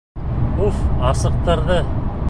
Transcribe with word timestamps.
Уф, 0.69 0.81
асыҡтырҙы. 1.11 1.79